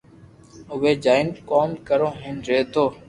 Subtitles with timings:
[0.71, 2.85] اووي جايون ڪوم ڪرو ھين رھيو